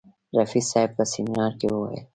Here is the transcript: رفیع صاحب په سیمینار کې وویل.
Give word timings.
رفیع 0.39 0.61
صاحب 0.71 0.89
په 0.97 1.03
سیمینار 1.13 1.51
کې 1.59 1.67
وویل. 1.69 2.03